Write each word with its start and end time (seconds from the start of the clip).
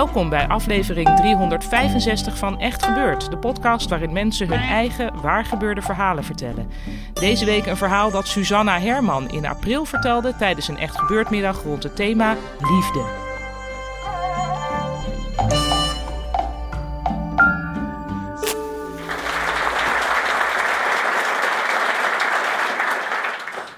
Welkom 0.00 0.28
bij 0.28 0.48
aflevering 0.48 1.16
365 1.16 2.38
van 2.38 2.58
Echt 2.58 2.82
Gebeurd, 2.84 3.30
de 3.30 3.38
podcast 3.38 3.88
waarin 3.88 4.12
mensen 4.12 4.48
hun 4.48 4.60
eigen 4.60 5.20
waargebeurde 5.20 5.82
verhalen 5.82 6.24
vertellen. 6.24 6.70
Deze 7.12 7.44
week 7.44 7.66
een 7.66 7.76
verhaal 7.76 8.10
dat 8.10 8.26
Susanna 8.26 8.78
Herman 8.78 9.30
in 9.30 9.46
april 9.46 9.84
vertelde 9.84 10.36
tijdens 10.36 10.68
een 10.68 10.78
Echt 10.78 10.98
Gebeurd 10.98 11.30
middag 11.30 11.62
rond 11.62 11.82
het 11.82 11.96
thema 11.96 12.36
liefde. 12.58 13.29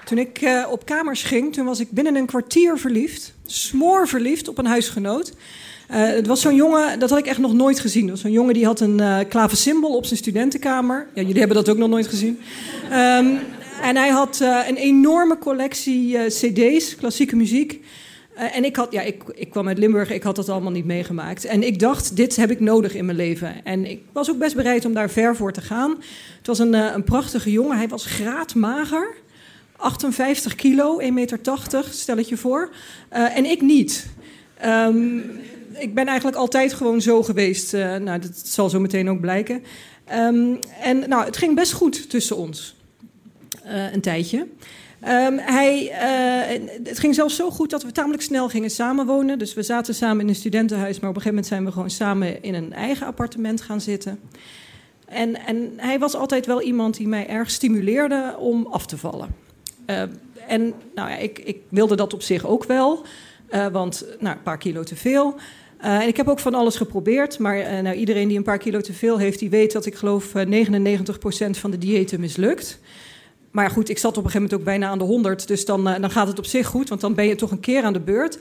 Toen 0.05 0.17
ik 0.17 0.41
uh, 0.41 0.67
op 0.69 0.85
kamers 0.85 1.23
ging, 1.23 1.53
toen 1.53 1.65
was 1.65 1.79
ik 1.79 1.91
binnen 1.91 2.15
een 2.15 2.25
kwartier 2.25 2.77
verliefd. 2.77 3.33
Smoor 3.45 4.07
verliefd 4.07 4.47
op 4.47 4.57
een 4.57 4.65
huisgenoot. 4.65 5.33
Uh, 5.91 6.05
het 6.05 6.27
was 6.27 6.41
zo'n 6.41 6.55
jongen, 6.55 6.99
dat 6.99 7.09
had 7.09 7.19
ik 7.19 7.25
echt 7.25 7.37
nog 7.37 7.53
nooit 7.53 7.79
gezien. 7.79 8.17
Zo'n 8.17 8.31
jongen 8.31 8.53
die 8.53 8.65
had 8.65 8.79
een 8.79 8.99
uh, 8.99 9.19
klaversymbol 9.29 9.95
op 9.95 10.05
zijn 10.05 10.19
studentenkamer. 10.19 11.07
Ja, 11.13 11.21
jullie 11.21 11.39
hebben 11.39 11.57
dat 11.57 11.69
ook 11.69 11.77
nog 11.77 11.89
nooit 11.89 12.07
gezien. 12.07 12.39
Um, 12.85 13.39
en 13.81 13.95
hij 13.95 14.09
had 14.09 14.39
een 14.67 14.75
enorme 14.75 15.37
collectie 15.37 16.17
cd's, 16.27 16.95
klassieke 16.95 17.35
muziek. 17.35 17.85
en 18.35 18.65
ik, 18.65 18.75
had, 18.75 18.91
ja, 18.91 19.01
ik, 19.01 19.23
ik 19.33 19.49
kwam 19.49 19.67
uit 19.67 19.77
Limburg, 19.77 20.11
ik 20.11 20.23
had 20.23 20.35
dat 20.35 20.49
allemaal 20.49 20.71
niet 20.71 20.85
meegemaakt. 20.85 21.45
En 21.45 21.63
ik 21.63 21.79
dacht, 21.79 22.15
dit 22.15 22.35
heb 22.35 22.51
ik 22.51 22.59
nodig 22.59 22.95
in 22.95 23.05
mijn 23.05 23.17
leven. 23.17 23.65
En 23.65 23.85
ik 23.85 24.01
was 24.11 24.29
ook 24.29 24.37
best 24.37 24.55
bereid 24.55 24.85
om 24.85 24.93
daar 24.93 25.09
ver 25.09 25.35
voor 25.35 25.51
te 25.51 25.61
gaan. 25.61 25.89
Het 26.37 26.47
was 26.47 26.59
een, 26.59 26.73
een 26.73 27.03
prachtige 27.03 27.51
jongen, 27.51 27.77
hij 27.77 27.87
was 27.87 28.05
graadmager. 28.05 29.21
58 29.77 30.55
kilo, 30.55 30.99
1,80 31.01 31.13
meter, 31.13 31.39
stel 31.89 32.17
het 32.17 32.29
je 32.29 32.37
voor. 32.37 32.69
Uh, 33.13 33.37
en 33.37 33.45
ik 33.45 33.61
niet. 33.61 34.07
Um, 34.65 35.23
ik 35.73 35.93
ben 35.93 36.07
eigenlijk 36.07 36.37
altijd 36.37 36.73
gewoon 36.73 37.01
zo 37.01 37.23
geweest. 37.23 37.73
Uh, 37.73 37.95
nou, 37.95 38.19
dat 38.19 38.41
zal 38.43 38.69
zo 38.69 38.79
meteen 38.79 39.09
ook 39.09 39.19
blijken. 39.19 39.63
Um, 40.13 40.59
en 40.81 41.09
nou, 41.09 41.25
het 41.25 41.37
ging 41.37 41.55
best 41.55 41.71
goed 41.71 42.09
tussen 42.09 42.37
ons. 42.37 42.75
Uh, 43.65 43.93
een 43.93 44.01
tijdje. 44.01 44.37
Um, 45.07 45.37
hij, 45.37 45.91
het 46.83 46.99
ging 46.99 47.15
zelfs 47.15 47.35
zo 47.35 47.49
goed 47.49 47.69
dat 47.69 47.83
we 47.83 47.91
tamelijk 47.91 48.23
snel 48.23 48.49
gingen 48.49 48.69
samenwonen. 48.69 49.39
Dus 49.39 49.53
we 49.53 49.63
zaten 49.63 49.95
samen 49.95 50.21
in 50.21 50.27
een 50.27 50.35
studentenhuis, 50.35 50.99
maar 50.99 51.09
op 51.09 51.15
een 51.15 51.21
gegeven 51.21 51.29
moment 51.29 51.47
zijn 51.47 51.65
we 51.65 51.71
gewoon 51.71 51.89
samen 51.89 52.43
in 52.43 52.53
een 52.53 52.73
eigen 52.73 53.07
appartement 53.07 53.61
gaan 53.61 53.81
zitten. 53.81 54.19
En, 55.05 55.45
en 55.45 55.73
hij 55.77 55.99
was 55.99 56.15
altijd 56.15 56.45
wel 56.45 56.61
iemand 56.61 56.97
die 56.97 57.07
mij 57.07 57.27
erg 57.27 57.51
stimuleerde 57.51 58.35
om 58.39 58.65
af 58.65 58.85
te 58.85 58.97
vallen. 58.97 59.42
Uh, 59.87 60.01
en 60.47 60.73
nou 60.95 61.09
ja, 61.09 61.17
ik, 61.17 61.39
ik, 61.39 61.57
wilde 61.69 61.95
dat 61.95 62.13
op 62.13 62.21
zich 62.21 62.45
ook 62.45 62.63
wel, 62.63 63.05
uh, 63.51 63.67
want 63.67 64.05
nou, 64.19 64.35
een 64.35 64.43
paar 64.43 64.57
kilo 64.57 64.83
te 64.83 64.95
veel. 64.95 65.35
Uh, 65.81 66.01
en 66.01 66.07
ik 66.07 66.17
heb 66.17 66.27
ook 66.27 66.39
van 66.39 66.53
alles 66.53 66.75
geprobeerd, 66.75 67.39
maar 67.39 67.83
nou, 67.83 67.95
iedereen 67.95 68.27
die 68.27 68.37
een 68.37 68.43
paar 68.43 68.57
kilo 68.57 68.81
te 68.81 68.93
veel 68.93 69.17
heeft, 69.17 69.39
die 69.39 69.49
weet 69.49 69.71
dat 69.71 69.85
ik 69.85 69.95
geloof 69.95 70.27
99% 70.27 70.29
van 71.49 71.71
de 71.71 71.77
diëten 71.77 72.19
mislukt. 72.19 72.79
Maar 73.51 73.69
goed, 73.69 73.89
ik 73.89 73.97
zat 73.97 74.17
op 74.17 74.23
een 74.23 74.31
gegeven 74.31 74.41
moment 74.41 74.59
ook 74.59 74.65
bijna 74.65 74.87
aan 74.87 74.97
de 74.97 75.03
100, 75.03 75.47
dus 75.47 75.65
dan, 75.65 75.83
dan 75.83 76.11
gaat 76.11 76.27
het 76.27 76.37
op 76.37 76.45
zich 76.45 76.67
goed, 76.67 76.89
want 76.89 77.01
dan 77.01 77.13
ben 77.13 77.27
je 77.27 77.35
toch 77.35 77.51
een 77.51 77.59
keer 77.59 77.83
aan 77.83 77.93
de 77.93 77.99
beurt. 77.99 78.39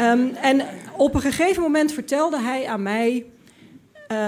Um, 0.00 0.34
en 0.34 0.62
op 0.96 1.14
een 1.14 1.20
gegeven 1.20 1.62
moment 1.62 1.92
vertelde 1.92 2.40
hij 2.40 2.66
aan 2.66 2.82
mij 2.82 3.24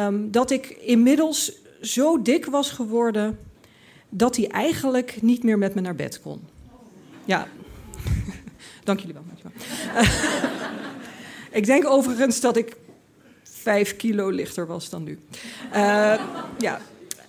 um, 0.07 0.31
dat 0.31 0.51
ik 0.51 0.77
inmiddels 0.81 1.53
zo 1.81 2.23
dik 2.23 2.47
was 2.47 2.71
geworden 2.71 3.39
dat 4.09 4.37
hij 4.37 4.49
eigenlijk 4.49 5.22
niet 5.22 5.43
meer 5.43 5.59
met 5.59 5.75
me 5.75 5.81
naar 5.81 5.95
bed 5.95 6.21
kon. 6.21 6.41
Ja, 7.25 7.47
dank 8.84 9.00
jullie 9.00 9.15
wel. 9.15 9.25
Ik 11.53 11.66
denk 11.66 11.87
overigens 11.87 12.41
dat 12.41 12.56
ik 12.56 12.77
vijf 13.43 13.97
kilo 13.97 14.28
lichter 14.28 14.66
was 14.66 14.91
dan 14.91 15.03
nu. 15.03 15.19
Uh, 15.75 16.21
ja, 16.59 16.81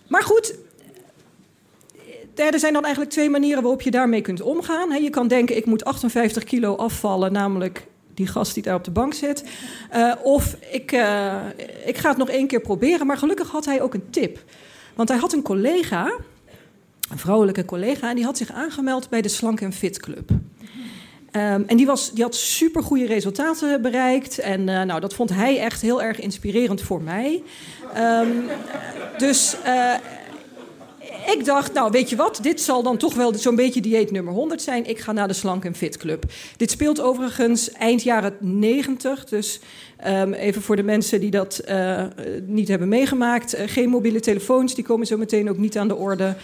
maar 0.07 0.23
goed. 0.23 0.55
Er 2.35 2.59
zijn 2.59 2.73
dan 2.73 2.83
eigenlijk 2.83 3.13
twee 3.13 3.29
manieren 3.29 3.61
waarop 3.61 3.81
je 3.81 3.91
daarmee 3.91 4.21
kunt 4.21 4.41
omgaan. 4.41 5.03
Je 5.03 5.09
kan 5.09 5.27
denken, 5.27 5.57
ik 5.57 5.65
moet 5.65 5.85
58 5.85 6.43
kilo 6.43 6.75
afvallen, 6.75 7.31
namelijk 7.31 7.85
die 8.13 8.27
gast 8.27 8.53
die 8.53 8.63
daar 8.63 8.75
op 8.75 8.83
de 8.83 8.91
bank 8.91 9.13
zit. 9.13 9.43
Uh, 9.95 10.13
of 10.23 10.55
ik, 10.71 10.91
uh, 10.91 11.35
ik 11.85 11.97
ga 11.97 12.09
het 12.09 12.17
nog 12.17 12.29
één 12.29 12.47
keer 12.47 12.61
proberen. 12.61 13.07
Maar 13.07 13.17
gelukkig 13.17 13.49
had 13.49 13.65
hij 13.65 13.81
ook 13.81 13.93
een 13.93 14.09
tip. 14.09 14.43
Want 14.95 15.09
hij 15.09 15.17
had 15.17 15.33
een 15.33 15.41
collega 15.41 16.11
een 17.13 17.19
vrouwelijke 17.19 17.65
collega, 17.65 18.09
en 18.09 18.15
die 18.15 18.25
had 18.25 18.37
zich 18.37 18.51
aangemeld 18.51 19.09
bij 19.09 19.21
de 19.21 19.29
Slank 19.29 19.61
en 19.61 19.73
Fit 19.73 19.99
Club. 19.99 20.29
Um, 20.31 21.63
en 21.67 21.77
die, 21.77 21.85
was, 21.85 22.11
die 22.11 22.23
had 22.23 22.35
supergoeie 22.35 23.05
resultaten 23.05 23.81
bereikt. 23.81 24.39
En 24.39 24.59
uh, 24.59 24.81
nou, 24.81 24.99
dat 24.99 25.13
vond 25.13 25.29
hij 25.29 25.59
echt 25.59 25.81
heel 25.81 26.01
erg 26.01 26.19
inspirerend 26.19 26.81
voor 26.81 27.01
mij. 27.01 27.43
Um, 27.97 28.43
dus 29.17 29.55
uh, 29.65 29.93
ik 31.25 31.45
dacht, 31.45 31.73
nou 31.73 31.91
weet 31.91 32.09
je 32.09 32.15
wat, 32.15 32.39
dit 32.41 32.61
zal 32.61 32.83
dan 32.83 32.97
toch 32.97 33.13
wel 33.13 33.35
zo'n 33.35 33.55
beetje 33.55 33.81
dieet 33.81 34.11
nummer 34.11 34.33
100 34.33 34.61
zijn. 34.61 34.85
Ik 34.85 34.99
ga 34.99 35.11
naar 35.11 35.27
de 35.27 35.33
Slank 35.33 35.65
en 35.65 35.75
Fit 35.75 35.97
Club. 35.97 36.23
Dit 36.57 36.71
speelt 36.71 37.01
overigens 37.01 37.71
eind 37.71 38.03
jaren 38.03 38.35
90. 38.39 39.25
Dus 39.25 39.59
um, 40.07 40.33
even 40.33 40.61
voor 40.61 40.75
de 40.75 40.83
mensen 40.83 41.19
die 41.19 41.31
dat 41.31 41.61
uh, 41.69 42.03
niet 42.45 42.67
hebben 42.67 42.87
meegemaakt. 42.87 43.55
Uh, 43.55 43.61
geen 43.65 43.89
mobiele 43.89 44.19
telefoons, 44.19 44.75
die 44.75 44.83
komen 44.83 45.07
zo 45.07 45.17
meteen 45.17 45.49
ook 45.49 45.57
niet 45.57 45.77
aan 45.77 45.87
de 45.87 45.95
orde. 45.95 46.35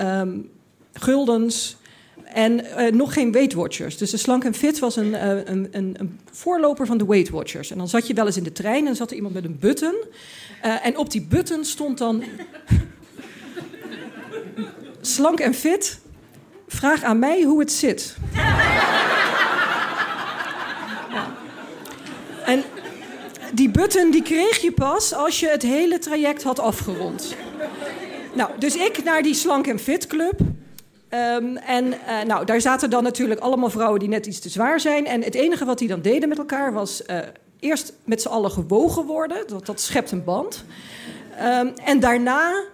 Um, 0.00 0.50
guldens. 0.92 1.76
En 2.24 2.60
uh, 2.78 2.90
nog 2.92 3.12
geen 3.12 3.32
Weight 3.32 3.52
Watchers. 3.52 3.96
Dus 3.96 4.10
de 4.10 4.16
Slank 4.16 4.44
en 4.44 4.54
Fit 4.54 4.78
was 4.78 4.96
een, 4.96 5.28
een, 5.50 5.68
een, 5.70 5.94
een, 5.98 6.18
voorloper 6.30 6.86
van 6.86 6.98
de 6.98 7.06
Weight 7.06 7.30
Watchers. 7.30 7.70
En 7.70 7.78
dan 7.78 7.88
zat 7.88 8.06
je 8.06 8.14
wel 8.14 8.26
eens 8.26 8.36
in 8.36 8.42
de 8.42 8.52
trein 8.52 8.86
en 8.86 8.96
zat 8.96 9.10
er 9.10 9.16
iemand 9.16 9.34
met 9.34 9.44
een 9.44 9.58
button. 9.60 9.94
en 10.82 10.96
op 10.96 11.10
die 11.10 11.26
button 11.28 11.64
stond 11.64 11.98
dan 11.98 12.22
slank 15.00 15.40
en 15.40 15.54
fit. 15.54 16.00
Vraag 16.68 17.02
aan 17.02 17.18
mij 17.18 17.42
hoe 17.42 17.60
het 17.60 17.72
zit. 17.72 18.16
En 22.44 22.62
die 23.52 23.70
button 23.70 24.10
die 24.10 24.22
kreeg 24.22 24.58
je 24.58 24.72
pas 24.72 25.14
als 25.14 25.40
je 25.40 25.48
het 25.48 25.62
hele 25.62 25.98
traject 25.98 26.42
had 26.42 26.58
afgerond. 26.58 27.36
Nou, 28.32 28.50
dus 28.58 28.76
ik 28.76 29.04
naar 29.04 29.22
die 29.22 29.34
slank 29.34 29.66
en 29.66 29.78
fit 29.78 30.06
club. 30.06 30.40
Um, 31.10 31.56
en 31.56 31.86
uh, 31.86 32.22
nou, 32.26 32.44
daar 32.44 32.60
zaten 32.60 32.90
dan 32.90 33.02
natuurlijk 33.02 33.40
allemaal 33.40 33.70
vrouwen 33.70 34.00
die 34.00 34.08
net 34.08 34.26
iets 34.26 34.40
te 34.40 34.48
zwaar 34.48 34.80
zijn. 34.80 35.06
En 35.06 35.22
het 35.22 35.34
enige 35.34 35.64
wat 35.64 35.78
die 35.78 35.88
dan 35.88 36.02
deden 36.02 36.28
met 36.28 36.38
elkaar 36.38 36.72
was 36.72 37.02
uh, 37.06 37.18
eerst 37.60 37.92
met 38.04 38.22
z'n 38.22 38.28
allen 38.28 38.50
gewogen 38.50 39.06
worden. 39.06 39.46
Dat, 39.46 39.66
dat 39.66 39.80
schept 39.80 40.10
een 40.10 40.24
band. 40.24 40.64
Um, 41.40 41.72
en 41.84 42.00
daarna 42.00 42.64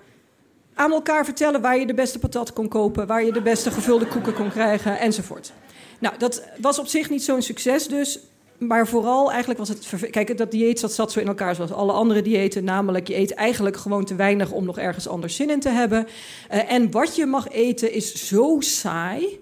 aan 0.79 0.93
elkaar 0.93 1.25
vertellen 1.25 1.61
waar 1.61 1.79
je 1.79 1.87
de 1.87 1.95
beste 1.95 2.19
patat 2.19 2.53
kon 2.53 2.69
kopen, 2.69 3.07
waar 3.07 3.25
je 3.25 3.33
de 3.33 3.43
beste 3.43 3.71
gevulde 3.71 4.07
koeken 4.07 4.35
kon 4.35 4.51
krijgen 4.51 4.99
enzovoort. 4.99 5.53
Nou, 5.99 6.15
dat 6.19 6.43
was 6.61 6.79
op 6.79 6.87
zich 6.87 7.11
niet 7.11 7.23
zo'n 7.23 7.43
succes 7.43 7.89
dus. 7.89 8.19
Maar 8.59 8.89
vooral 8.89 9.31
eigenlijk 9.31 9.59
was 9.59 9.69
het. 9.69 10.11
Kijk, 10.11 10.39
dat 10.39 10.51
dieet 10.51 10.79
zat, 10.79 10.93
zat 10.93 11.13
zo 11.13 11.21
in 11.21 11.27
elkaar 11.27 11.55
zoals 11.55 11.73
alle 11.73 11.93
andere 11.93 12.23
diëten. 12.23 12.65
Namelijk, 12.65 13.09
je 13.09 13.17
eet 13.17 13.35
eigenlijk 13.35 13.77
gewoon 13.77 14.05
te 14.05 14.15
weinig 14.15 14.51
om 14.51 14.65
nog 14.65 14.79
ergens 14.79 15.09
anders 15.09 15.37
zin 15.37 15.51
in 15.51 15.61
te 15.61 15.69
hebben. 15.69 16.07
Uh, 16.53 16.73
en 16.73 16.91
wat 16.91 17.17
je 17.17 17.27
mag 17.27 17.49
eten 17.49 17.93
is 17.93 18.29
zo 18.29 18.57
saai. 18.61 19.41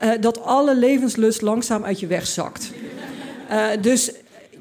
Uh, 0.00 0.10
dat 0.20 0.42
alle 0.42 0.76
levenslust 0.76 1.42
langzaam 1.42 1.84
uit 1.84 2.00
je 2.00 2.06
weg 2.06 2.26
zakt. 2.26 2.72
Uh, 3.50 3.66
dus 3.80 4.12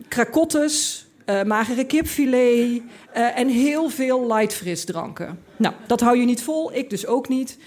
krakottes, 0.08 1.06
magere 1.46 1.86
kipfilet 1.86 2.82
en 3.14 3.48
heel 3.48 3.90
veel 3.90 4.28
light 4.28 4.54
frisdranken. 4.54 5.40
Nou, 5.62 5.74
dat 5.88 6.00
hou 6.00 6.18
je 6.18 6.26
niet 6.26 6.44
vol, 6.44 6.74
ik 6.74 6.90
dus 6.90 7.08
ook 7.08 7.28
niet. 7.28 7.58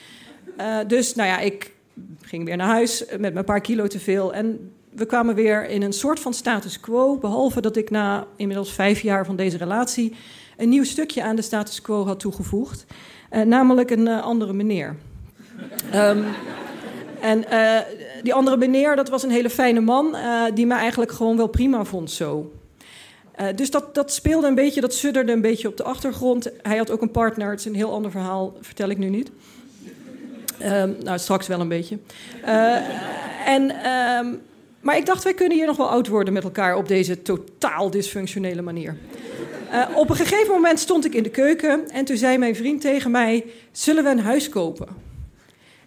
Uh, 0.60 0.78
dus 0.86 1.14
nou 1.14 1.28
ja, 1.28 1.38
ik 1.38 1.72
ging 2.20 2.44
weer 2.44 2.56
naar 2.56 2.66
huis 2.66 3.04
met 3.18 3.32
mijn 3.32 3.44
paar 3.44 3.60
kilo 3.60 3.86
te 3.86 4.00
veel. 4.00 4.34
En 4.34 4.72
we 4.90 5.06
kwamen 5.06 5.34
weer 5.34 5.68
in 5.68 5.82
een 5.82 5.92
soort 5.92 6.20
van 6.20 6.34
status 6.34 6.80
quo. 6.80 7.16
Behalve 7.16 7.60
dat 7.60 7.76
ik 7.76 7.90
na 7.90 8.26
inmiddels 8.36 8.72
vijf 8.72 9.00
jaar 9.00 9.26
van 9.26 9.36
deze 9.36 9.56
relatie 9.56 10.14
een 10.56 10.68
nieuw 10.68 10.84
stukje 10.84 11.22
aan 11.22 11.36
de 11.36 11.42
status 11.42 11.80
quo 11.80 12.06
had 12.06 12.20
toegevoegd. 12.20 12.84
namelijk 13.44 13.90
een 13.90 14.08
andere 14.08 14.52
meneer. 14.52 14.96
Um, 15.94 16.24
en 17.20 17.44
die 18.22 18.34
andere 18.34 18.56
meneer, 18.56 18.96
dat 18.96 19.08
was 19.08 19.22
een 19.22 19.30
hele 19.30 19.50
fijne 19.50 19.80
man, 19.80 20.16
die 20.54 20.66
me 20.66 20.74
eigenlijk 20.74 21.12
gewoon 21.12 21.36
wel 21.36 21.46
prima 21.46 21.84
vond 21.84 22.10
zo. 22.10 22.52
Uh, 23.40 23.46
dus 23.54 23.70
dat, 23.70 23.94
dat 23.94 24.12
speelde 24.12 24.46
een 24.46 24.54
beetje, 24.54 24.80
dat 24.80 24.94
sudderde 24.94 25.32
een 25.32 25.40
beetje 25.40 25.68
op 25.68 25.76
de 25.76 25.82
achtergrond. 25.82 26.50
Hij 26.62 26.76
had 26.76 26.90
ook 26.90 27.02
een 27.02 27.10
partner, 27.10 27.50
het 27.50 27.58
is 27.58 27.64
een 27.64 27.74
heel 27.74 27.92
ander 27.92 28.10
verhaal, 28.10 28.56
vertel 28.60 28.88
ik 28.88 28.98
nu 28.98 29.08
niet. 29.08 29.30
Um, 30.62 30.96
nou, 31.02 31.18
straks 31.18 31.46
wel 31.46 31.60
een 31.60 31.68
beetje. 31.68 31.98
Uh, 32.44 32.76
en, 33.46 33.90
um, 33.90 34.40
maar 34.80 34.96
ik 34.96 35.06
dacht, 35.06 35.24
wij 35.24 35.34
kunnen 35.34 35.56
hier 35.56 35.66
nog 35.66 35.76
wel 35.76 35.88
oud 35.88 36.08
worden 36.08 36.32
met 36.32 36.44
elkaar 36.44 36.76
op 36.76 36.88
deze 36.88 37.22
totaal 37.22 37.90
dysfunctionele 37.90 38.62
manier. 38.62 38.96
Uh, 39.72 39.96
op 39.96 40.10
een 40.10 40.16
gegeven 40.16 40.54
moment 40.54 40.80
stond 40.80 41.04
ik 41.04 41.14
in 41.14 41.22
de 41.22 41.30
keuken 41.30 41.90
en 41.90 42.04
toen 42.04 42.16
zei 42.16 42.38
mijn 42.38 42.56
vriend 42.56 42.80
tegen 42.80 43.10
mij: 43.10 43.44
Zullen 43.72 44.04
we 44.04 44.10
een 44.10 44.20
huis 44.20 44.48
kopen? 44.48 44.88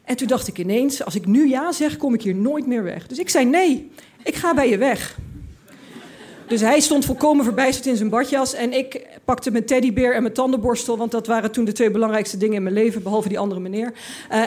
En 0.03 0.15
toen 0.15 0.27
dacht 0.27 0.47
ik 0.47 0.57
ineens: 0.57 1.03
Als 1.03 1.15
ik 1.15 1.25
nu 1.25 1.49
ja 1.49 1.71
zeg, 1.71 1.97
kom 1.97 2.13
ik 2.13 2.21
hier 2.21 2.35
nooit 2.35 2.67
meer 2.67 2.83
weg. 2.83 3.07
Dus 3.07 3.19
ik 3.19 3.29
zei: 3.29 3.45
Nee, 3.45 3.91
ik 4.23 4.35
ga 4.35 4.53
bij 4.53 4.69
je 4.69 4.77
weg. 4.77 5.17
Dus 6.47 6.61
hij 6.61 6.79
stond 6.79 7.05
volkomen 7.05 7.43
verbijsterd 7.43 7.85
in 7.85 7.95
zijn 7.95 8.09
badjas. 8.09 8.53
En 8.53 8.73
ik 8.73 9.07
pakte 9.25 9.51
mijn 9.51 9.65
teddybeer 9.65 10.13
en 10.13 10.21
mijn 10.21 10.33
tandenborstel. 10.33 10.97
Want 10.97 11.11
dat 11.11 11.27
waren 11.27 11.51
toen 11.51 11.65
de 11.65 11.71
twee 11.71 11.91
belangrijkste 11.91 12.37
dingen 12.37 12.55
in 12.55 12.63
mijn 12.63 12.75
leven. 12.75 13.03
Behalve 13.03 13.27
die 13.27 13.39
andere 13.39 13.61
meneer. 13.61 13.93
Uh, 14.31 14.41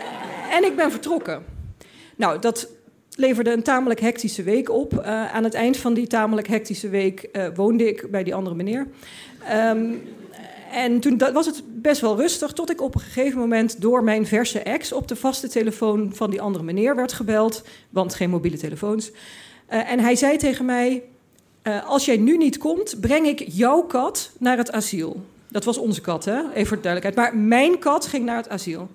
en 0.50 0.64
ik 0.64 0.76
ben 0.76 0.90
vertrokken. 0.90 1.44
Nou, 2.16 2.38
dat 2.38 2.68
leverde 3.16 3.52
een 3.52 3.62
tamelijk 3.62 4.00
hectische 4.00 4.42
week 4.42 4.70
op. 4.70 4.92
Uh, 4.92 5.34
aan 5.34 5.44
het 5.44 5.54
eind 5.54 5.76
van 5.76 5.94
die 5.94 6.06
tamelijk 6.06 6.48
hectische 6.48 6.88
week 6.88 7.28
uh, 7.32 7.46
woonde 7.54 7.88
ik 7.88 8.10
bij 8.10 8.22
die 8.22 8.34
andere 8.34 8.56
meneer. 8.56 8.86
Um, 9.52 10.02
en 10.72 11.00
toen 11.00 11.18
was 11.32 11.46
het 11.46 11.62
best 11.66 12.00
wel 12.00 12.16
rustig, 12.16 12.52
tot 12.52 12.70
ik 12.70 12.80
op 12.80 12.94
een 12.94 13.00
gegeven 13.00 13.38
moment 13.38 13.80
door 13.80 14.04
mijn 14.04 14.26
verse 14.26 14.58
ex 14.60 14.92
op 14.92 15.08
de 15.08 15.16
vaste 15.16 15.48
telefoon 15.48 16.10
van 16.14 16.30
die 16.30 16.40
andere 16.40 16.64
meneer 16.64 16.96
werd 16.96 17.12
gebeld, 17.12 17.62
want 17.90 18.14
geen 18.14 18.30
mobiele 18.30 18.56
telefoons. 18.56 19.10
En 19.66 20.00
hij 20.00 20.16
zei 20.16 20.36
tegen 20.36 20.64
mij: 20.64 21.02
uh, 21.62 21.88
Als 21.88 22.04
jij 22.04 22.16
nu 22.16 22.36
niet 22.36 22.58
komt, 22.58 23.00
breng 23.00 23.26
ik 23.26 23.44
jouw 23.46 23.82
kat 23.82 24.30
naar 24.38 24.56
het 24.56 24.72
asiel. 24.72 25.20
Dat 25.48 25.64
was 25.64 25.78
onze 25.78 26.00
kat, 26.00 26.24
hè? 26.24 26.38
even 26.52 26.66
voor 26.66 26.76
de 26.76 26.82
duidelijkheid. 26.82 27.14
Maar 27.14 27.42
mijn 27.42 27.78
kat 27.78 28.06
ging 28.06 28.24
naar 28.24 28.36
het 28.36 28.48
asiel. 28.48 28.88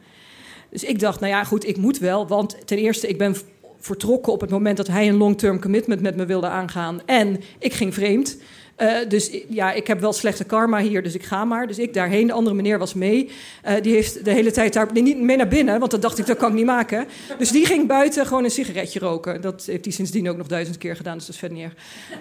Dus 0.70 0.84
ik 0.84 1.00
dacht, 1.00 1.20
nou 1.20 1.32
ja, 1.32 1.44
goed, 1.44 1.68
ik 1.68 1.78
moet 1.78 1.98
wel. 1.98 2.28
Want 2.28 2.68
ten 2.68 2.78
eerste, 2.78 3.08
ik 3.08 3.18
ben 3.18 3.36
vertrokken 3.80 4.34
op 4.34 4.42
het 4.42 4.50
moment 4.50 4.78
dat 4.78 4.88
hij 4.88 5.08
een 5.08 5.18
long-term 5.18 5.62
commitment 5.62 6.02
met 6.02 6.16
me 6.16 6.26
wilde 6.26 6.48
aangaan. 6.48 7.02
En 7.06 7.42
ik 7.60 7.74
ging 7.74 7.94
vreemd. 7.94 8.38
Uh, 8.82 8.98
dus 9.08 9.32
ja, 9.48 9.72
ik 9.72 9.88
heb 9.88 10.00
wel 10.00 10.14
slechte 10.14 10.44
karma 10.44 10.80
hier, 10.80 11.04
dus 11.04 11.16
ik 11.16 11.24
ga 11.24 11.46
maar. 11.46 11.68
Dus 11.68 11.80
ik 11.80 11.94
daarheen. 11.94 12.28
De 12.28 12.34
andere 12.34 12.56
meneer 12.56 12.80
was 12.80 12.94
mee. 12.94 13.30
Uh, 13.66 13.74
die 13.82 13.94
heeft 13.94 14.26
de 14.26 14.32
hele 14.32 14.52
tijd 14.52 14.74
daar 14.74 14.88
niet 14.94 15.20
mee 15.20 15.38
naar 15.38 15.48
binnen, 15.48 15.80
want 15.80 15.92
dat 15.92 16.02
dacht 16.02 16.18
ik, 16.18 16.26
dat 16.26 16.38
kan 16.38 16.50
ik 16.50 16.56
niet 16.56 16.66
maken. 16.66 17.08
Dus 17.38 17.52
die 17.52 17.66
ging 17.66 17.88
buiten 17.88 18.26
gewoon 18.26 18.44
een 18.44 18.52
sigaretje 18.52 19.00
roken. 19.00 19.42
Dat 19.42 19.64
heeft 19.66 19.86
hij 19.86 19.94
sindsdien 19.94 20.30
ook 20.30 20.38
nog 20.38 20.48
duizend 20.48 20.78
keer 20.78 20.96
gedaan, 20.96 21.18
dus 21.18 21.26
dat 21.26 21.36
is 21.36 21.40
verder 21.42 21.58
niet. 21.58 21.70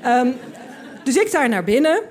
Um, 0.06 0.34
dus 1.04 1.16
ik 1.16 1.30
daar 1.30 1.48
naar 1.48 1.64
binnen. 1.64 2.02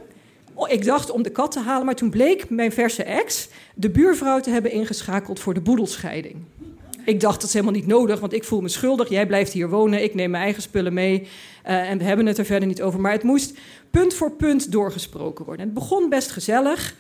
Oh, 0.54 0.72
ik 0.72 0.86
dacht 0.86 1.10
om 1.12 1.24
de 1.24 1.30
kat 1.30 1.52
te 1.52 1.60
halen, 1.60 1.86
maar 1.86 1.96
toen 1.96 2.10
bleek 2.10 2.50
mijn 2.50 2.72
verse 2.72 3.04
ex 3.04 3.48
de 3.74 3.90
buurvrouw 3.90 4.40
te 4.40 4.50
hebben 4.50 4.72
ingeschakeld 4.72 5.40
voor 5.40 5.54
de 5.54 5.62
boedelscheiding. 5.62 6.36
Ik 7.06 7.20
dacht, 7.20 7.36
dat 7.36 7.48
is 7.48 7.54
helemaal 7.54 7.76
niet 7.76 7.88
nodig, 7.88 8.20
want 8.20 8.34
ik 8.34 8.44
voel 8.44 8.62
me 8.62 8.70
schuldig. 8.70 9.10
Jij 9.10 9.28
blijft 9.28 9.54
hier 9.54 9.70
wonen, 9.70 10.04
ik 10.04 10.14
neem 10.14 10.30
mijn 10.30 10.44
eigen 10.44 10.62
spullen 10.62 10.94
mee. 10.94 11.22
Uh, 11.68 11.90
en 11.90 11.98
we 11.98 12.04
hebben 12.04 12.26
het 12.26 12.38
er 12.38 12.46
verder 12.46 12.68
niet 12.68 12.82
over. 12.82 13.00
Maar 13.00 13.12
het 13.12 13.24
moest 13.24 13.58
punt 13.92 14.14
voor 14.14 14.32
punt 14.32 14.72
doorgesproken 14.72 15.46
worden. 15.46 15.66
het 15.66 15.74
begon 15.74 16.10
best 16.10 16.32
gezellig. 16.32 16.96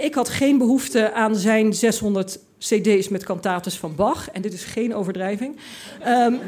Ik 0.00 0.14
had 0.14 0.28
geen 0.28 0.58
behoefte 0.58 1.12
aan 1.12 1.36
zijn 1.36 1.74
600 1.74 2.38
cd's 2.58 3.08
met 3.08 3.24
cantates 3.24 3.76
van 3.76 3.94
Bach. 3.94 4.30
En 4.30 4.42
dit 4.42 4.52
is 4.52 4.64
geen 4.64 4.94
overdrijving. 4.94 5.56
Um, 6.06 6.38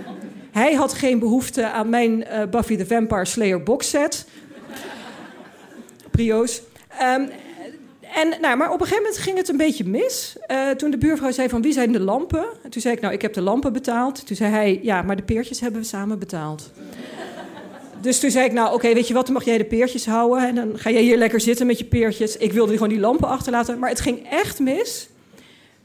hij 0.51 0.75
had 0.75 0.93
geen 0.93 1.19
behoefte 1.19 1.71
aan 1.71 1.89
mijn 1.89 2.21
uh, 2.21 2.45
Buffy 2.51 2.77
the 2.77 2.87
Vampire 2.87 3.25
Slayer 3.25 3.63
boxset. 3.63 4.27
Prio's. 6.11 6.63
Um, 7.03 7.29
en, 8.15 8.41
nou, 8.41 8.57
maar 8.57 8.73
op 8.73 8.81
een 8.81 8.87
gegeven 8.87 9.03
moment 9.03 9.23
ging 9.23 9.37
het 9.37 9.49
een 9.49 9.57
beetje 9.57 9.85
mis. 9.85 10.37
Uh, 10.51 10.71
toen 10.71 10.91
de 10.91 10.99
buurvrouw 10.99 11.31
zei 11.31 11.49
van 11.49 11.63
wie 11.63 11.73
zijn 11.73 11.93
de 11.93 12.01
lampen? 12.01 12.47
En 12.63 12.71
toen 12.71 12.83
zei 12.83 12.95
ik, 12.95 13.01
nou, 13.01 13.15
ik 13.15 13.23
heb 13.23 13.33
de 13.33 13.41
lampen 13.41 13.73
betaald. 13.73 14.27
Toen 14.27 14.37
zei 14.37 14.51
hij, 14.51 14.81
ja, 14.83 15.03
maar 15.03 15.17
de 15.17 15.23
peertjes 15.23 15.61
hebben 15.61 15.81
we 15.81 15.87
samen 15.87 16.19
betaald. 16.19 16.71
dus 18.01 18.21
toen 18.21 18.31
zei 18.31 18.45
ik, 18.45 18.53
nou, 18.53 18.75
oké, 18.75 18.95
weet 18.95 19.09
je 19.09 19.15
wat, 19.15 19.25
dan 19.25 19.35
mag 19.35 19.45
jij 19.45 19.59
de 19.59 19.65
peertjes 19.65 20.07
houden. 20.07 20.49
En 20.49 20.55
dan 20.55 20.79
ga 20.79 20.91
jij 20.91 21.03
hier 21.03 21.17
lekker 21.17 21.41
zitten 21.41 21.67
met 21.67 21.79
je 21.79 21.85
peertjes. 21.85 22.37
Ik 22.37 22.53
wilde 22.53 22.73
gewoon 22.73 22.89
die 22.89 23.01
lampen 23.01 23.29
achterlaten. 23.29 23.79
Maar 23.79 23.91
het 23.91 24.01
ging 24.01 24.27
echt 24.31 24.59
mis. 24.59 25.09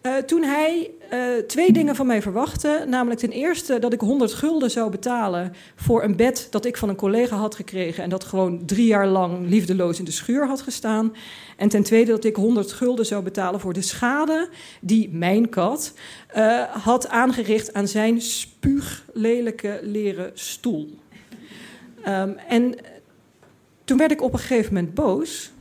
Uh, 0.02 0.18
toen 0.18 0.44
hij 0.44 0.92
uh, 1.13 1.38
twee 1.48 1.71
dingen 1.71 1.95
van 1.95 2.07
mij 2.07 2.21
verwachtte. 2.21 2.86
Namelijk 2.88 3.19
ten 3.19 3.31
eerste 3.31 3.80
dat 3.80 3.94
ik 3.94 4.00
100 4.00 4.33
gulden 4.33 4.71
zou 4.71 4.92
betalen 4.92 5.54
voor 5.75 6.04
een 6.04 6.15
bed 6.15 6.48
dat 6.50 6.65
ik 6.65 6.77
van 6.77 6.89
een 6.89 6.95
collega 6.95 7.36
had 7.36 7.56
gekregen. 7.56 8.04
En 8.04 8.10
dat 8.10 8.24
gewoon 8.24 8.65
drie 8.65 8.86
jaar 8.86 9.07
lang 9.07 9.50
liefdeloos 9.50 10.00
in 10.00 10.06
de 10.06 10.12
schuur 10.12 10.48
had 10.48 10.62
gestaan. 10.62 11.15
En 11.57 11.69
ten 11.69 11.83
tweede 11.83 12.12
dat 12.12 12.24
ik 12.24 12.36
100 12.36 12.71
gulden 12.71 13.06
zou 13.06 13.24
betalen 13.24 13.60
voor 13.60 13.74
de 13.74 13.81
schade 13.81 14.50
die 14.81 15.10
mijn 15.12 15.50
kat 15.50 15.94
uh, 16.36 16.62
had 16.63 17.07
aangericht 17.07 17.74
aan 17.74 17.88
zijn 17.88 18.21
spuuglelijke 18.21 19.80
leren 19.81 20.31
stoel. 20.33 20.89
Um, 22.07 22.38
en 22.48 22.75
toen 23.83 23.98
werd 23.98 24.12
ik 24.12 24.21
op 24.21 24.33
een 24.33 24.39
gegeven 24.39 24.74
moment 24.74 24.94
boos. 24.94 25.52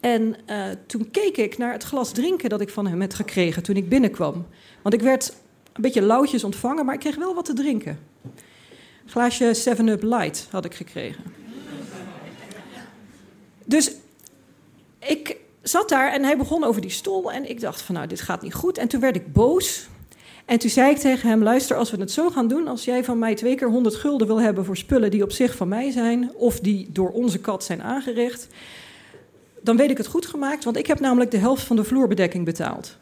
En 0.00 0.36
uh, 0.46 0.64
toen 0.86 1.10
keek 1.10 1.36
ik 1.36 1.58
naar 1.58 1.72
het 1.72 1.84
glas 1.84 2.12
drinken 2.12 2.48
dat 2.48 2.60
ik 2.60 2.68
van 2.68 2.86
hem 2.86 3.00
had 3.00 3.14
gekregen 3.14 3.62
toen 3.62 3.76
ik 3.76 3.88
binnenkwam. 3.88 4.46
Want 4.82 4.94
ik 4.94 5.00
werd 5.00 5.32
een 5.72 5.82
beetje 5.82 6.02
lauwtjes 6.02 6.44
ontvangen, 6.44 6.84
maar 6.84 6.94
ik 6.94 7.00
kreeg 7.00 7.16
wel 7.16 7.34
wat 7.34 7.44
te 7.44 7.52
drinken. 7.52 7.98
Een 9.04 9.10
glaasje 9.10 9.76
7-Up 9.76 10.02
Light 10.02 10.48
had 10.50 10.64
ik 10.64 10.74
gekregen. 10.74 11.24
Dus 13.64 13.92
ik 14.98 15.36
zat 15.62 15.88
daar 15.88 16.12
en 16.12 16.22
hij 16.22 16.36
begon 16.36 16.64
over 16.64 16.80
die 16.80 16.90
stoel. 16.90 17.32
En 17.32 17.50
ik 17.50 17.60
dacht 17.60 17.82
van 17.82 17.94
nou, 17.94 18.06
dit 18.06 18.20
gaat 18.20 18.42
niet 18.42 18.54
goed. 18.54 18.78
En 18.78 18.88
toen 18.88 19.00
werd 19.00 19.16
ik 19.16 19.32
boos. 19.32 19.88
En 20.44 20.58
toen 20.58 20.70
zei 20.70 20.90
ik 20.90 20.98
tegen 20.98 21.28
hem: 21.28 21.42
luister, 21.42 21.76
als 21.76 21.90
we 21.90 21.96
het 21.96 22.10
zo 22.10 22.30
gaan 22.30 22.48
doen, 22.48 22.68
als 22.68 22.84
jij 22.84 23.04
van 23.04 23.18
mij 23.18 23.34
twee 23.34 23.54
keer 23.54 23.68
100 23.68 23.94
gulden 23.94 24.26
wil 24.26 24.40
hebben 24.40 24.64
voor 24.64 24.76
spullen 24.76 25.10
die 25.10 25.22
op 25.22 25.32
zich 25.32 25.56
van 25.56 25.68
mij 25.68 25.90
zijn, 25.90 26.34
of 26.34 26.60
die 26.60 26.88
door 26.92 27.10
onze 27.10 27.38
kat 27.38 27.64
zijn 27.64 27.82
aangericht, 27.82 28.48
dan 29.62 29.76
weet 29.76 29.90
ik 29.90 29.96
het 29.96 30.06
goed 30.06 30.26
gemaakt, 30.26 30.64
want 30.64 30.76
ik 30.76 30.86
heb 30.86 31.00
namelijk 31.00 31.30
de 31.30 31.36
helft 31.36 31.62
van 31.62 31.76
de 31.76 31.84
vloerbedekking 31.84 32.44
betaald. 32.44 32.96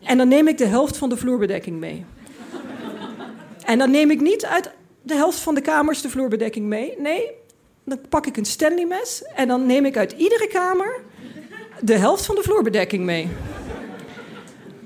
En 0.00 0.18
dan 0.18 0.28
neem 0.28 0.48
ik 0.48 0.58
de 0.58 0.66
helft 0.66 0.96
van 0.96 1.08
de 1.08 1.16
vloerbedekking 1.16 1.78
mee. 1.78 2.04
En 3.64 3.78
dan 3.78 3.90
neem 3.90 4.10
ik 4.10 4.20
niet 4.20 4.44
uit 4.44 4.70
de 5.02 5.14
helft 5.14 5.38
van 5.38 5.54
de 5.54 5.60
kamers 5.60 6.00
de 6.02 6.10
vloerbedekking 6.10 6.66
mee. 6.66 6.94
Nee, 6.98 7.30
dan 7.84 7.98
pak 8.08 8.26
ik 8.26 8.36
een 8.36 8.44
Stanley 8.44 8.86
mes 8.86 9.22
en 9.34 9.48
dan 9.48 9.66
neem 9.66 9.84
ik 9.84 9.96
uit 9.96 10.12
iedere 10.12 10.48
kamer 10.48 11.00
de 11.80 11.96
helft 11.96 12.26
van 12.26 12.34
de 12.34 12.42
vloerbedekking 12.42 13.04
mee. 13.04 13.28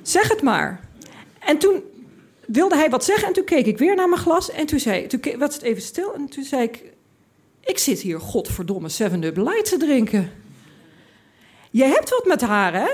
Zeg 0.03 0.29
het 0.29 0.43
maar. 0.43 0.81
En 1.39 1.59
toen 1.59 1.83
wilde 2.47 2.77
hij 2.77 2.91
wat 2.91 3.05
zeggen 3.05 3.29
en 3.29 3.33
toen 3.33 3.45
keek 3.45 3.67
ik 3.67 3.79
weer 3.79 3.95
naar 3.95 4.09
mijn 4.09 4.21
glas 4.21 4.51
en 4.51 4.67
toen 4.67 4.79
zei 4.79 5.07
toen 5.07 5.21
was 5.39 5.55
het 5.55 5.63
even 5.63 5.83
stil 5.83 6.15
en 6.15 6.29
toen 6.29 6.45
zei 6.45 6.63
ik 6.63 6.83
ik 7.61 7.79
zit 7.79 8.01
hier 8.01 8.21
godverdomme 8.21 8.89
7-Up 8.91 9.37
Light 9.37 9.65
te 9.65 9.77
drinken. 9.77 10.31
Je 11.71 11.85
hebt 11.85 12.11
wat 12.11 12.25
met 12.25 12.41
haar, 12.41 12.75
hè? 12.75 12.89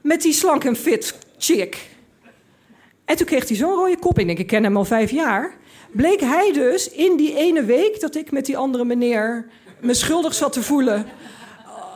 Met 0.00 0.22
die 0.22 0.32
slank 0.32 0.64
en 0.64 0.76
fit 0.76 1.18
chick. 1.38 1.88
En 3.04 3.16
toen 3.16 3.26
kreeg 3.26 3.48
hij 3.48 3.56
zo'n 3.56 3.74
rode 3.74 3.98
kop. 3.98 4.18
Ik 4.18 4.26
denk, 4.26 4.38
ik 4.38 4.46
ken 4.46 4.64
hem 4.64 4.76
al 4.76 4.84
vijf 4.84 5.10
jaar. 5.10 5.54
Bleek 5.92 6.20
hij 6.20 6.52
dus 6.52 6.90
in 6.90 7.16
die 7.16 7.36
ene 7.36 7.64
week 7.64 8.00
dat 8.00 8.14
ik 8.14 8.30
met 8.30 8.46
die 8.46 8.56
andere 8.56 8.84
meneer 8.84 9.48
me 9.80 9.94
schuldig 9.94 10.34
zat 10.34 10.52
te 10.52 10.62
voelen 10.62 11.06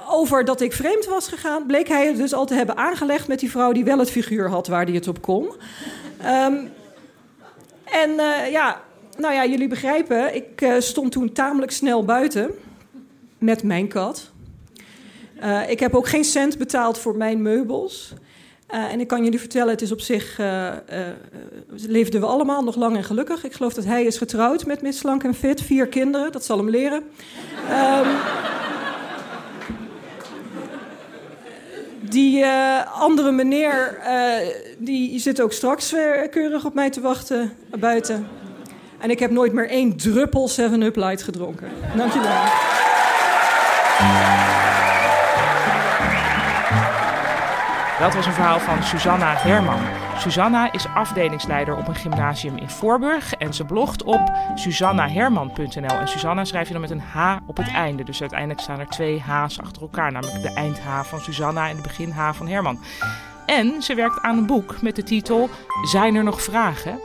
over 0.08 0.44
dat 0.44 0.60
ik 0.60 0.72
vreemd 0.72 1.06
was 1.06 1.28
gegaan, 1.28 1.66
bleek 1.66 1.88
hij 1.88 2.06
het 2.06 2.16
dus 2.16 2.32
al 2.32 2.46
te 2.46 2.54
hebben 2.54 2.76
aangelegd 2.76 3.28
met 3.28 3.38
die 3.38 3.50
vrouw 3.50 3.72
die 3.72 3.84
wel 3.84 3.98
het 3.98 4.10
figuur 4.10 4.48
had 4.48 4.66
waar 4.66 4.84
hij 4.84 4.94
het 4.94 5.08
op 5.08 5.22
kon. 5.22 5.44
Um, 5.44 6.72
en 7.84 8.10
uh, 8.10 8.50
ja, 8.50 8.82
nou 9.18 9.34
ja, 9.34 9.46
jullie 9.46 9.68
begrijpen, 9.68 10.34
ik 10.34 10.60
uh, 10.60 10.74
stond 10.78 11.12
toen 11.12 11.32
tamelijk 11.32 11.72
snel 11.72 12.04
buiten 12.04 12.50
met 13.38 13.62
mijn 13.62 13.88
kat. 13.88 14.32
Uh, 15.44 15.70
ik 15.70 15.80
heb 15.80 15.94
ook 15.94 16.08
geen 16.08 16.24
cent 16.24 16.58
betaald 16.58 16.98
voor 16.98 17.16
mijn 17.16 17.42
meubels. 17.42 18.12
Uh, 18.74 18.92
en 18.92 19.00
ik 19.00 19.08
kan 19.08 19.24
jullie 19.24 19.38
vertellen, 19.38 19.68
het 19.68 19.82
is 19.82 19.92
op 19.92 20.00
zich. 20.00 20.38
Uh, 20.38 20.68
leefden 21.68 22.20
we 22.20 22.26
allemaal 22.26 22.62
nog 22.62 22.76
lang 22.76 22.96
en 22.96 23.04
gelukkig. 23.04 23.44
Ik 23.44 23.52
geloof 23.52 23.74
dat 23.74 23.84
hij 23.84 24.04
is 24.04 24.18
getrouwd 24.18 24.66
met 24.66 24.82
Miss 24.82 25.04
en 25.04 25.34
Fit. 25.34 25.62
Vier 25.62 25.86
kinderen, 25.86 26.32
dat 26.32 26.44
zal 26.44 26.56
hem 26.56 26.70
leren. 26.70 27.02
Um, 27.70 28.06
die 32.00 32.46
andere 32.92 33.32
meneer, 33.32 33.98
die 34.78 35.18
zit 35.18 35.40
ook 35.40 35.52
straks 35.52 35.94
keurig 36.30 36.64
op 36.64 36.74
mij 36.74 36.90
te 36.90 37.00
wachten 37.00 37.52
buiten. 37.78 38.26
En 38.98 39.10
ik 39.10 39.18
heb 39.18 39.30
nooit 39.30 39.52
meer 39.52 39.68
één 39.68 39.96
druppel 39.96 40.50
7-Up 40.50 40.96
Light 40.96 41.22
gedronken. 41.22 41.68
Dankjewel. 41.96 42.42
Dat 48.04 48.14
was 48.14 48.26
een 48.26 48.32
verhaal 48.32 48.60
van 48.60 48.82
Susanna 48.82 49.34
Herman. 49.36 49.80
Susanna 50.18 50.72
is 50.72 50.86
afdelingsleider 50.86 51.76
op 51.76 51.88
een 51.88 51.94
gymnasium 51.94 52.56
in 52.56 52.70
Voorburg 52.70 53.34
en 53.34 53.54
ze 53.54 53.64
blogt 53.64 54.02
op 54.02 54.32
susannaherman.nl. 54.54 55.98
En 55.98 56.08
Susanna 56.08 56.44
schrijf 56.44 56.66
je 56.66 56.72
dan 56.72 56.80
met 56.82 56.90
een 56.90 57.00
H 57.00 57.36
op 57.46 57.56
het 57.56 57.72
einde. 57.72 58.04
Dus 58.04 58.20
uiteindelijk 58.20 58.60
staan 58.60 58.80
er 58.80 58.86
twee 58.86 59.20
H's 59.20 59.58
achter 59.58 59.82
elkaar, 59.82 60.12
namelijk 60.12 60.42
de 60.42 60.52
eind-H 60.54 61.02
van 61.02 61.20
Susanna 61.20 61.68
en 61.68 61.76
de 61.76 61.82
begin-H 61.82 62.32
van 62.32 62.48
Herman. 62.48 62.78
En 63.46 63.82
ze 63.82 63.94
werkt 63.94 64.20
aan 64.22 64.38
een 64.38 64.46
boek 64.46 64.82
met 64.82 64.96
de 64.96 65.02
titel 65.02 65.50
Zijn 65.82 66.14
er 66.14 66.24
nog 66.24 66.42
vragen? 66.42 66.98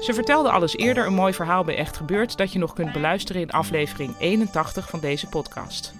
Ze 0.00 0.14
vertelde 0.14 0.50
alles 0.50 0.76
eerder 0.76 1.06
een 1.06 1.14
mooi 1.14 1.34
verhaal 1.34 1.64
bij 1.64 1.76
Echt 1.76 1.96
Gebeurd 1.96 2.36
dat 2.36 2.52
je 2.52 2.58
nog 2.58 2.72
kunt 2.72 2.92
beluisteren 2.92 3.42
in 3.42 3.50
aflevering 3.50 4.14
81 4.18 4.90
van 4.90 5.00
deze 5.00 5.26
podcast. 5.26 5.94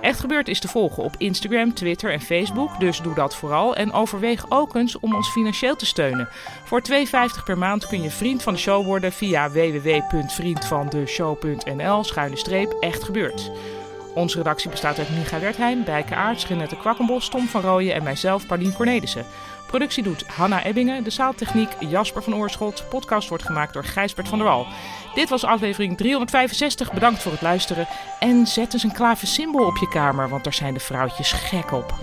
Echt 0.00 0.20
Gebeurd 0.20 0.48
is 0.48 0.60
te 0.60 0.68
volgen 0.68 1.02
op 1.02 1.14
Instagram, 1.18 1.74
Twitter 1.74 2.12
en 2.12 2.20
Facebook, 2.20 2.80
dus 2.80 3.00
doe 3.00 3.14
dat 3.14 3.36
vooral. 3.36 3.76
En 3.76 3.92
overweeg 3.92 4.44
ook 4.48 4.74
eens 4.74 4.98
om 4.98 5.14
ons 5.14 5.28
financieel 5.28 5.76
te 5.76 5.86
steunen. 5.86 6.28
Voor 6.64 6.82
2,50 6.90 6.96
per 7.44 7.58
maand 7.58 7.86
kun 7.86 8.02
je 8.02 8.10
vriend 8.10 8.42
van 8.42 8.52
de 8.52 8.58
show 8.58 8.84
worden 8.84 9.12
via 9.12 9.50
www.vriendvandeshow.nl 9.50 12.04
schuine 12.04 12.36
streep 12.36 12.76
Echt 12.80 13.04
Gebeurd. 13.04 13.50
Onze 14.14 14.36
redactie 14.36 14.70
bestaat 14.70 14.98
uit 14.98 15.10
Micha 15.10 15.40
Wertheim, 15.40 15.84
Bijke 15.84 16.14
Aarts, 16.14 16.46
Renette 16.46 16.76
Kwakkenbos, 16.76 17.28
Tom 17.28 17.46
van 17.46 17.60
Rooyen 17.60 17.94
en 17.94 18.02
mijzelf, 18.02 18.46
Paulien 18.46 18.74
Cornelissen. 18.74 19.24
Productie 19.76 20.02
doet 20.02 20.24
Hanna 20.26 20.64
Ebbingen, 20.64 21.04
de 21.04 21.10
zaaltechniek 21.10 21.68
Jasper 21.78 22.22
van 22.22 22.34
Oorschot. 22.34 22.84
Podcast 22.88 23.28
wordt 23.28 23.44
gemaakt 23.44 23.72
door 23.72 23.84
Gijsbert 23.84 24.28
van 24.28 24.38
der 24.38 24.46
Wal. 24.46 24.66
Dit 25.14 25.28
was 25.28 25.44
aflevering 25.44 25.96
365. 25.96 26.92
Bedankt 26.92 27.22
voor 27.22 27.32
het 27.32 27.42
luisteren. 27.42 27.86
En 28.18 28.46
zet 28.46 28.72
eens 28.72 28.82
een 28.82 28.92
klaver 28.92 29.26
symbool 29.26 29.66
op 29.66 29.76
je 29.76 29.88
kamer, 29.88 30.28
want 30.28 30.44
daar 30.44 30.54
zijn 30.54 30.74
de 30.74 30.80
vrouwtjes 30.80 31.32
gek 31.32 31.72
op. 31.72 31.94